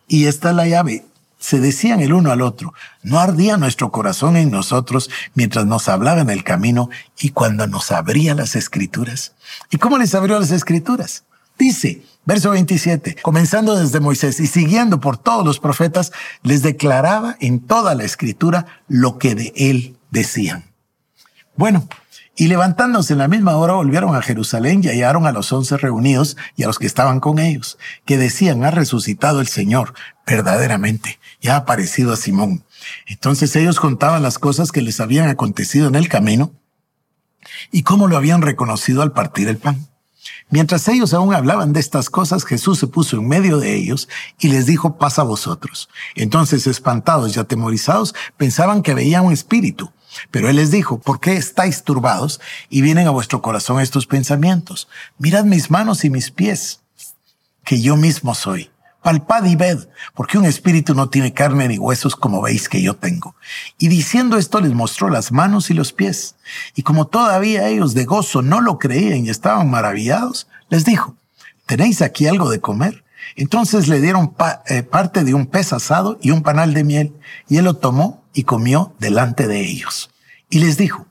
Y 0.08 0.26
esta 0.26 0.50
es 0.50 0.56
la 0.56 0.66
llave 0.66 1.04
se 1.42 1.58
decían 1.58 2.00
el 2.00 2.12
uno 2.12 2.30
al 2.30 2.40
otro, 2.40 2.72
no 3.02 3.18
ardía 3.18 3.56
nuestro 3.56 3.90
corazón 3.90 4.36
en 4.36 4.52
nosotros 4.52 5.10
mientras 5.34 5.66
nos 5.66 5.88
hablaba 5.88 6.20
en 6.20 6.30
el 6.30 6.44
camino 6.44 6.88
y 7.18 7.30
cuando 7.30 7.66
nos 7.66 7.90
abría 7.90 8.36
las 8.36 8.54
escrituras. 8.54 9.34
¿Y 9.68 9.78
cómo 9.78 9.98
les 9.98 10.14
abrió 10.14 10.38
las 10.38 10.52
escrituras? 10.52 11.24
Dice, 11.58 12.02
verso 12.24 12.50
27, 12.50 13.16
comenzando 13.22 13.74
desde 13.74 13.98
Moisés 13.98 14.38
y 14.38 14.46
siguiendo 14.46 15.00
por 15.00 15.18
todos 15.18 15.44
los 15.44 15.58
profetas, 15.58 16.12
les 16.44 16.62
declaraba 16.62 17.36
en 17.40 17.58
toda 17.58 17.96
la 17.96 18.04
escritura 18.04 18.66
lo 18.86 19.18
que 19.18 19.34
de 19.34 19.52
él 19.56 19.96
decían. 20.12 20.64
Bueno, 21.56 21.88
y 22.34 22.48
levantándose 22.48 23.12
en 23.12 23.18
la 23.18 23.28
misma 23.28 23.56
hora 23.56 23.74
volvieron 23.74 24.16
a 24.16 24.22
Jerusalén 24.22 24.82
y 24.82 24.88
hallaron 24.88 25.26
a 25.26 25.32
los 25.32 25.52
once 25.52 25.76
reunidos 25.76 26.36
y 26.56 26.62
a 26.62 26.66
los 26.66 26.78
que 26.78 26.86
estaban 26.86 27.20
con 27.20 27.38
ellos, 27.38 27.78
que 28.06 28.16
decían, 28.16 28.64
ha 28.64 28.70
resucitado 28.70 29.40
el 29.40 29.48
Señor 29.48 29.94
verdaderamente, 30.26 31.18
y 31.40 31.48
ha 31.48 31.56
aparecido 31.56 32.12
a 32.12 32.16
Simón. 32.16 32.64
Entonces 33.06 33.54
ellos 33.56 33.78
contaban 33.80 34.22
las 34.22 34.38
cosas 34.38 34.72
que 34.72 34.82
les 34.82 35.00
habían 35.00 35.28
acontecido 35.28 35.88
en 35.88 35.94
el 35.94 36.08
camino 36.08 36.52
y 37.70 37.82
cómo 37.82 38.08
lo 38.08 38.16
habían 38.16 38.40
reconocido 38.40 39.02
al 39.02 39.12
partir 39.12 39.48
el 39.48 39.58
pan. 39.58 39.88
Mientras 40.50 40.86
ellos 40.88 41.14
aún 41.14 41.34
hablaban 41.34 41.72
de 41.72 41.80
estas 41.80 42.10
cosas, 42.10 42.44
Jesús 42.44 42.78
se 42.78 42.86
puso 42.86 43.16
en 43.16 43.26
medio 43.26 43.58
de 43.58 43.74
ellos 43.74 44.08
y 44.38 44.48
les 44.48 44.66
dijo, 44.66 44.98
pasa 44.98 45.22
a 45.22 45.24
vosotros. 45.24 45.88
Entonces, 46.14 46.66
espantados 46.66 47.36
y 47.36 47.40
atemorizados, 47.40 48.14
pensaban 48.36 48.82
que 48.82 48.94
veían 48.94 49.24
un 49.24 49.32
espíritu. 49.32 49.90
Pero 50.30 50.48
él 50.48 50.56
les 50.56 50.70
dijo, 50.70 50.98
¿por 50.98 51.20
qué 51.20 51.36
estáis 51.36 51.84
turbados 51.84 52.40
y 52.68 52.82
vienen 52.82 53.06
a 53.06 53.10
vuestro 53.10 53.42
corazón 53.42 53.80
estos 53.80 54.06
pensamientos? 54.06 54.88
Mirad 55.18 55.44
mis 55.44 55.70
manos 55.70 56.04
y 56.04 56.10
mis 56.10 56.30
pies, 56.30 56.80
que 57.64 57.80
yo 57.80 57.96
mismo 57.96 58.34
soy. 58.34 58.70
Palpad 59.02 59.44
y 59.46 59.56
ved, 59.56 59.88
porque 60.14 60.38
un 60.38 60.44
espíritu 60.44 60.94
no 60.94 61.08
tiene 61.08 61.32
carne 61.32 61.66
ni 61.66 61.76
huesos 61.76 62.14
como 62.14 62.40
veis 62.40 62.68
que 62.68 62.80
yo 62.80 62.94
tengo. 62.94 63.34
Y 63.76 63.88
diciendo 63.88 64.36
esto 64.36 64.60
les 64.60 64.72
mostró 64.74 65.08
las 65.08 65.32
manos 65.32 65.70
y 65.70 65.74
los 65.74 65.92
pies. 65.92 66.36
Y 66.76 66.82
como 66.82 67.08
todavía 67.08 67.68
ellos 67.68 67.94
de 67.94 68.04
gozo 68.04 68.42
no 68.42 68.60
lo 68.60 68.78
creían 68.78 69.26
y 69.26 69.30
estaban 69.30 69.68
maravillados, 69.68 70.46
les 70.68 70.84
dijo, 70.84 71.16
¿tenéis 71.66 72.00
aquí 72.00 72.28
algo 72.28 72.48
de 72.48 72.60
comer? 72.60 73.02
Entonces 73.34 73.88
le 73.88 74.00
dieron 74.00 74.34
eh, 74.66 74.84
parte 74.84 75.24
de 75.24 75.34
un 75.34 75.46
pez 75.46 75.72
asado 75.72 76.18
y 76.22 76.30
un 76.30 76.42
panal 76.42 76.72
de 76.72 76.84
miel, 76.84 77.12
y 77.48 77.56
él 77.56 77.64
lo 77.64 77.74
tomó 77.74 78.21
y 78.32 78.44
comió 78.44 78.94
delante 78.98 79.46
de 79.46 79.60
ellos. 79.60 80.10
Y 80.48 80.58
les 80.58 80.76
dijo, 80.76 81.06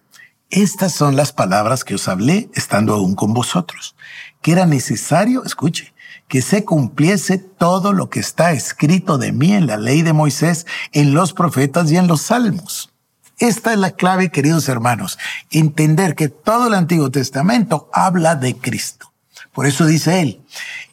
estas 0.50 0.94
son 0.94 1.16
las 1.16 1.32
palabras 1.32 1.84
que 1.84 1.96
os 1.96 2.08
hablé 2.08 2.50
estando 2.54 2.94
aún 2.94 3.16
con 3.16 3.34
vosotros, 3.34 3.96
que 4.42 4.52
era 4.52 4.66
necesario, 4.66 5.44
escuche, 5.46 5.94
que 6.28 6.42
se 6.42 6.64
cumpliese 6.64 7.38
todo 7.38 7.94
lo 7.94 8.10
que 8.10 8.20
está 8.20 8.52
escrito 8.52 9.18
de 9.18 9.32
mí 9.32 9.54
en 9.54 9.68
la 9.68 9.78
ley 9.78 10.02
de 10.02 10.14
Moisés, 10.14 10.66
en 10.92 11.14
los 11.14 11.34
profetas 11.34 11.92
y 11.92 11.98
en 11.98 12.08
los 12.08 12.22
salmos. 12.22 12.92
Esta 13.38 13.74
es 13.74 13.80
la 13.80 13.92
clave, 13.92 14.30
queridos 14.30 14.70
hermanos, 14.70 15.18
entender 15.50 16.16
que 16.16 16.30
todo 16.30 16.68
el 16.68 16.74
Antiguo 16.74 17.10
Testamento 17.10 17.90
habla 17.92 18.36
de 18.36 18.56
Cristo. 18.56 19.12
Por 19.52 19.66
eso 19.66 19.86
dice 19.86 20.22
él, 20.22 20.42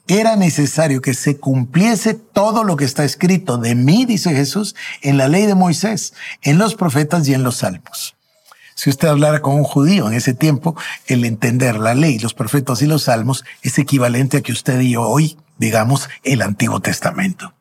era 0.09 0.37
necesario 0.37 1.03
que 1.03 1.15
se 1.15 1.37
cumpliese 1.37 2.15
todo 2.15 2.65
lo 2.65 2.77
que 2.77 2.87
está 2.87 3.05
escrito 3.05 3.59
de 3.59 3.75
mí, 3.75 4.07
dice 4.07 4.35
Jesús, 4.35 4.75
en 5.03 5.19
la 5.19 5.29
ley 5.29 5.47
de 5.47 5.55
Moisés, 5.55 6.15
en 6.43 6.59
los 6.59 6.75
profetas 6.75 7.29
y 7.29 7.35
en 7.35 7.43
los 7.43 7.59
salmos. 7.59 8.17
Si 8.75 8.91
usted 8.91 9.09
hablara 9.09 9.43
con 9.43 9.55
un 9.55 9.65
judío 9.65 10.09
en 10.09 10.15
ese 10.15 10.35
tiempo, 10.35 10.77
el 11.07 11.25
entender 11.25 11.77
la 11.77 11.95
ley, 11.95 12.19
los 12.19 12.33
profetas 12.33 12.81
y 12.81 12.87
los 12.87 13.05
salmos 13.05 13.45
es 13.63 13.79
equivalente 13.79 14.39
a 14.39 14.41
que 14.41 14.53
usted 14.53 14.81
y 14.81 14.93
yo 14.93 15.03
hoy 15.03 15.37
digamos 15.59 16.09
el 16.23 16.43
Antiguo 16.43 16.81
Testamento. 16.81 17.53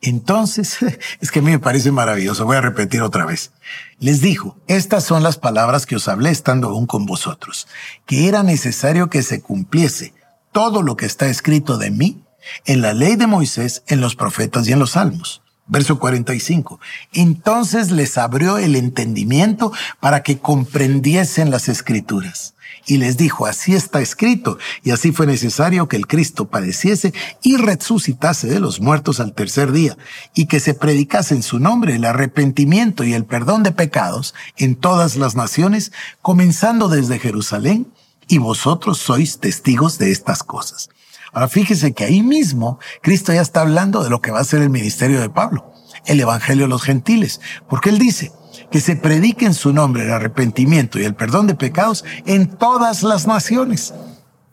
Entonces, 0.00 0.78
es 1.20 1.30
que 1.30 1.38
a 1.38 1.42
mí 1.42 1.50
me 1.50 1.58
parece 1.58 1.90
maravilloso. 1.90 2.44
Voy 2.44 2.56
a 2.56 2.60
repetir 2.60 3.02
otra 3.02 3.24
vez. 3.24 3.52
Les 3.98 4.20
dijo, 4.20 4.56
estas 4.66 5.04
son 5.04 5.22
las 5.22 5.38
palabras 5.38 5.86
que 5.86 5.96
os 5.96 6.08
hablé 6.08 6.30
estando 6.30 6.68
aún 6.68 6.86
con 6.86 7.06
vosotros, 7.06 7.66
que 8.04 8.28
era 8.28 8.42
necesario 8.42 9.08
que 9.08 9.22
se 9.22 9.40
cumpliese 9.40 10.12
todo 10.58 10.82
lo 10.82 10.96
que 10.96 11.06
está 11.06 11.28
escrito 11.28 11.78
de 11.78 11.92
mí 11.92 12.24
en 12.64 12.82
la 12.82 12.92
ley 12.92 13.14
de 13.14 13.28
Moisés, 13.28 13.84
en 13.86 14.00
los 14.00 14.16
profetas 14.16 14.66
y 14.66 14.72
en 14.72 14.80
los 14.80 14.90
salmos. 14.90 15.40
Verso 15.68 16.00
45. 16.00 16.80
Entonces 17.12 17.92
les 17.92 18.18
abrió 18.18 18.58
el 18.58 18.74
entendimiento 18.74 19.70
para 20.00 20.24
que 20.24 20.38
comprendiesen 20.40 21.52
las 21.52 21.68
escrituras. 21.68 22.56
Y 22.86 22.96
les 22.96 23.16
dijo, 23.16 23.46
así 23.46 23.76
está 23.76 24.00
escrito, 24.00 24.58
y 24.82 24.90
así 24.90 25.12
fue 25.12 25.28
necesario 25.28 25.86
que 25.86 25.94
el 25.94 26.08
Cristo 26.08 26.48
padeciese 26.48 27.14
y 27.40 27.56
resucitase 27.56 28.48
de 28.48 28.58
los 28.58 28.80
muertos 28.80 29.20
al 29.20 29.34
tercer 29.34 29.70
día, 29.70 29.96
y 30.34 30.46
que 30.46 30.58
se 30.58 30.74
predicase 30.74 31.36
en 31.36 31.44
su 31.44 31.60
nombre 31.60 31.94
el 31.94 32.04
arrepentimiento 32.04 33.04
y 33.04 33.14
el 33.14 33.24
perdón 33.24 33.62
de 33.62 33.70
pecados 33.70 34.34
en 34.56 34.74
todas 34.74 35.14
las 35.14 35.36
naciones, 35.36 35.92
comenzando 36.20 36.88
desde 36.88 37.20
Jerusalén 37.20 37.86
y 38.28 38.38
vosotros 38.38 38.98
sois 38.98 39.40
testigos 39.40 39.98
de 39.98 40.10
estas 40.10 40.42
cosas. 40.42 40.90
Ahora 41.32 41.48
fíjese 41.48 41.92
que 41.92 42.04
ahí 42.04 42.22
mismo 42.22 42.78
Cristo 43.02 43.32
ya 43.32 43.40
está 43.40 43.62
hablando 43.62 44.02
de 44.02 44.10
lo 44.10 44.20
que 44.20 44.30
va 44.30 44.40
a 44.40 44.44
ser 44.44 44.62
el 44.62 44.70
ministerio 44.70 45.20
de 45.20 45.30
Pablo, 45.30 45.72
el 46.06 46.20
Evangelio 46.20 46.64
de 46.64 46.70
los 46.70 46.82
gentiles, 46.82 47.40
porque 47.68 47.90
él 47.90 47.98
dice 47.98 48.32
que 48.70 48.80
se 48.80 48.96
predique 48.96 49.46
en 49.46 49.54
su 49.54 49.72
nombre 49.72 50.04
el 50.04 50.12
arrepentimiento 50.12 50.98
y 50.98 51.04
el 51.04 51.14
perdón 51.14 51.46
de 51.46 51.54
pecados 51.54 52.04
en 52.26 52.48
todas 52.48 53.02
las 53.02 53.26
naciones. 53.26 53.94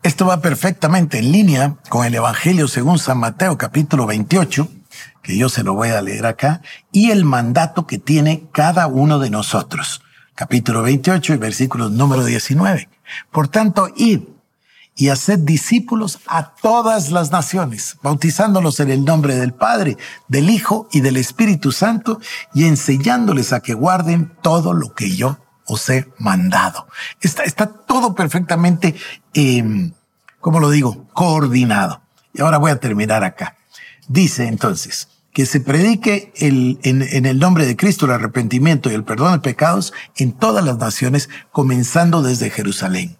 Esto 0.03 0.25
va 0.27 0.41
perfectamente 0.41 1.17
en 1.17 1.31
línea 1.31 1.77
con 1.89 2.05
el 2.05 2.13
Evangelio 2.13 2.67
según 2.67 2.99
San 2.99 3.17
Mateo 3.17 3.57
capítulo 3.57 4.05
28, 4.05 4.67
que 5.23 5.37
yo 5.37 5.49
se 5.49 5.63
lo 5.63 5.73
voy 5.73 5.89
a 5.89 6.01
leer 6.01 6.27
acá, 6.27 6.61
y 6.91 7.09
el 7.09 7.25
mandato 7.25 7.87
que 7.87 7.97
tiene 7.97 8.47
cada 8.51 8.87
uno 8.87 9.17
de 9.17 9.31
nosotros. 9.31 10.01
Capítulo 10.35 10.83
28 10.83 11.35
y 11.35 11.37
versículos 11.37 11.91
número 11.91 12.25
19. 12.25 12.89
Por 13.31 13.47
tanto, 13.47 13.87
id 13.95 14.19
y 14.93 15.07
haced 15.07 15.39
discípulos 15.39 16.19
a 16.27 16.53
todas 16.55 17.09
las 17.11 17.31
naciones, 17.31 17.95
bautizándolos 18.03 18.81
en 18.81 18.91
el 18.91 19.05
nombre 19.05 19.35
del 19.35 19.53
Padre, 19.53 19.95
del 20.27 20.49
Hijo 20.49 20.89
y 20.91 20.99
del 20.99 21.15
Espíritu 21.15 21.71
Santo, 21.71 22.19
y 22.53 22.65
enseñándoles 22.65 23.53
a 23.53 23.61
que 23.61 23.73
guarden 23.73 24.33
todo 24.41 24.73
lo 24.73 24.93
que 24.93 25.15
yo 25.15 25.37
os 25.65 25.89
he 25.89 26.05
mandado. 26.19 26.85
Está, 27.21 27.67
todo 27.67 28.13
perfectamente, 28.13 28.93
eh, 29.33 29.91
¿cómo 30.41 30.59
lo 30.59 30.69
digo? 30.69 31.07
Coordinado. 31.13 32.01
Y 32.33 32.41
ahora 32.41 32.57
voy 32.57 32.71
a 32.71 32.79
terminar 32.81 33.23
acá. 33.23 33.55
Dice 34.09 34.47
entonces, 34.47 35.07
que 35.35 35.45
se 35.45 35.59
predique 35.59 36.31
el, 36.37 36.79
en, 36.83 37.01
en, 37.01 37.25
el 37.25 37.39
nombre 37.39 37.65
de 37.65 37.75
Cristo 37.75 38.05
el 38.05 38.13
arrepentimiento 38.13 38.89
y 38.89 38.93
el 38.93 39.03
perdón 39.03 39.33
de 39.33 39.39
pecados 39.39 39.91
en 40.15 40.31
todas 40.31 40.63
las 40.63 40.77
naciones, 40.77 41.29
comenzando 41.51 42.21
desde 42.21 42.49
Jerusalén. 42.49 43.17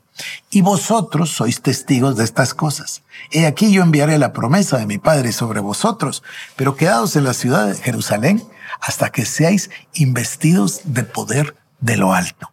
Y 0.50 0.62
vosotros 0.62 1.32
sois 1.32 1.62
testigos 1.62 2.16
de 2.16 2.24
estas 2.24 2.54
cosas. 2.54 3.04
He 3.32 3.46
aquí 3.46 3.74
yo 3.74 3.84
enviaré 3.84 4.18
la 4.18 4.32
promesa 4.32 4.78
de 4.78 4.86
mi 4.86 4.98
Padre 4.98 5.34
sobre 5.34 5.60
vosotros, 5.60 6.24
pero 6.56 6.78
quedaos 6.78 7.18
en 7.18 7.26
la 7.26 7.34
ciudad 7.34 7.68
de 7.68 7.76
Jerusalén 7.76 8.42
hasta 8.80 9.10
que 9.10 9.26
seáis 9.26 9.70
investidos 9.94 10.84
de 10.86 11.04
poder 11.04 11.58
de 11.82 11.98
lo 11.98 12.14
alto. 12.14 12.50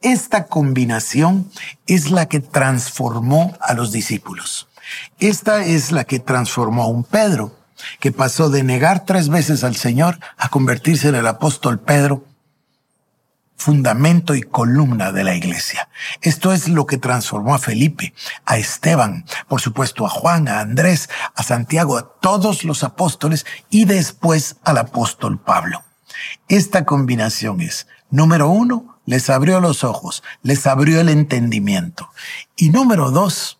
Esta 0.00 0.46
combinación 0.46 1.50
es 1.86 2.10
la 2.10 2.30
que 2.30 2.40
transformó 2.40 3.58
a 3.60 3.74
los 3.74 3.92
discípulos. 3.92 4.68
Esta 5.18 5.66
es 5.66 5.92
la 5.92 6.04
que 6.04 6.18
transformó 6.18 6.84
a 6.84 6.86
un 6.86 7.04
Pedro, 7.04 7.54
que 8.00 8.12
pasó 8.12 8.50
de 8.50 8.62
negar 8.62 9.04
tres 9.04 9.28
veces 9.28 9.64
al 9.64 9.76
Señor 9.76 10.18
a 10.36 10.48
convertirse 10.48 11.08
en 11.08 11.14
el 11.14 11.26
apóstol 11.26 11.78
Pedro, 11.80 12.24
fundamento 13.56 14.34
y 14.34 14.42
columna 14.42 15.12
de 15.12 15.24
la 15.24 15.34
iglesia. 15.34 15.88
Esto 16.20 16.52
es 16.52 16.68
lo 16.68 16.86
que 16.86 16.98
transformó 16.98 17.54
a 17.54 17.58
Felipe, 17.58 18.14
a 18.44 18.58
Esteban, 18.58 19.24
por 19.48 19.60
supuesto 19.60 20.06
a 20.06 20.10
Juan, 20.10 20.48
a 20.48 20.60
Andrés, 20.60 21.08
a 21.34 21.42
Santiago, 21.42 21.96
a 21.96 22.12
todos 22.20 22.64
los 22.64 22.84
apóstoles 22.84 23.46
y 23.70 23.86
después 23.86 24.56
al 24.62 24.78
apóstol 24.78 25.38
Pablo. 25.38 25.82
Esta 26.48 26.84
combinación 26.84 27.60
es, 27.60 27.86
número 28.10 28.48
uno, 28.48 28.98
les 29.06 29.30
abrió 29.30 29.60
los 29.60 29.84
ojos, 29.84 30.22
les 30.42 30.66
abrió 30.66 31.00
el 31.00 31.08
entendimiento. 31.08 32.10
Y 32.56 32.70
número 32.70 33.10
dos, 33.10 33.58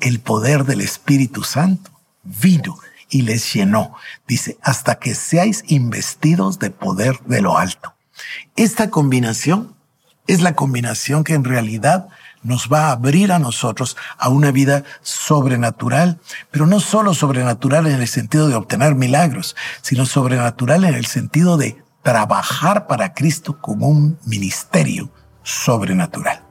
el 0.00 0.20
poder 0.20 0.64
del 0.64 0.80
Espíritu 0.80 1.44
Santo 1.44 1.90
vino 2.22 2.78
y 3.08 3.22
les 3.22 3.52
llenó. 3.52 3.94
Dice, 4.26 4.58
hasta 4.62 4.96
que 4.96 5.14
seáis 5.14 5.64
investidos 5.66 6.58
de 6.58 6.70
poder 6.70 7.20
de 7.26 7.40
lo 7.42 7.58
alto. 7.58 7.94
Esta 8.56 8.90
combinación 8.90 9.74
es 10.26 10.40
la 10.40 10.54
combinación 10.54 11.24
que 11.24 11.34
en 11.34 11.44
realidad 11.44 12.08
nos 12.42 12.68
va 12.72 12.88
a 12.88 12.92
abrir 12.92 13.32
a 13.32 13.38
nosotros 13.38 13.96
a 14.18 14.28
una 14.28 14.52
vida 14.52 14.84
sobrenatural, 15.02 16.20
pero 16.50 16.66
no 16.66 16.80
solo 16.80 17.14
sobrenatural 17.14 17.86
en 17.86 18.00
el 18.00 18.08
sentido 18.08 18.48
de 18.48 18.54
obtener 18.54 18.94
milagros, 18.94 19.56
sino 19.82 20.06
sobrenatural 20.06 20.84
en 20.84 20.94
el 20.94 21.06
sentido 21.06 21.56
de 21.56 21.82
trabajar 22.02 22.86
para 22.86 23.14
Cristo 23.14 23.60
como 23.60 23.88
un 23.88 24.18
ministerio 24.24 25.10
sobrenatural. 25.42 26.42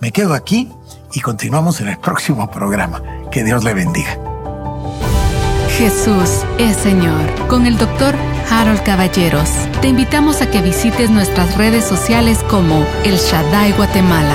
Me 0.00 0.12
quedo 0.12 0.34
aquí 0.34 0.68
y 1.12 1.20
continuamos 1.20 1.80
en 1.80 1.88
el 1.88 1.98
próximo 1.98 2.50
programa. 2.50 3.02
Que 3.30 3.44
Dios 3.44 3.64
le 3.64 3.74
bendiga. 3.74 4.27
Jesús 5.78 6.44
es 6.58 6.76
Señor. 6.76 7.46
Con 7.46 7.64
el 7.64 7.78
doctor 7.78 8.16
Harold 8.50 8.82
Caballeros. 8.82 9.48
Te 9.80 9.86
invitamos 9.86 10.42
a 10.42 10.50
que 10.50 10.60
visites 10.60 11.08
nuestras 11.08 11.56
redes 11.56 11.84
sociales 11.84 12.40
como 12.50 12.84
El 13.04 13.14
Shaddai 13.14 13.70
Guatemala 13.74 14.34